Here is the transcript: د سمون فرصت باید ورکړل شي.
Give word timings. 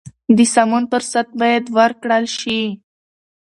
د 0.37 0.39
سمون 0.53 0.83
فرصت 0.91 1.27
باید 1.39 1.65
ورکړل 1.77 2.25
شي. 2.39 2.61